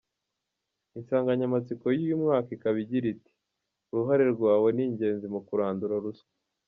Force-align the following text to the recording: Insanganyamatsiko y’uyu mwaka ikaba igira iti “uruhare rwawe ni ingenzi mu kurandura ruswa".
Insanganyamatsiko 0.97 1.85
y’uyu 1.95 2.21
mwaka 2.23 2.49
ikaba 2.57 2.77
igira 2.83 3.07
iti 3.15 3.31
“uruhare 3.91 4.25
rwawe 4.35 4.69
ni 4.75 4.83
ingenzi 4.89 5.25
mu 5.33 5.39
kurandura 5.47 5.95
ruswa". 6.05 6.31